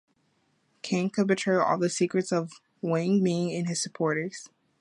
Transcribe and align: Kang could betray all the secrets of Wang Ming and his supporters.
Kang 0.81 1.11
could 1.11 1.27
betray 1.27 1.57
all 1.57 1.77
the 1.77 1.87
secrets 1.87 2.31
of 2.31 2.53
Wang 2.81 3.21
Ming 3.21 3.51
and 3.51 3.67
his 3.69 3.83
supporters. 3.83 4.49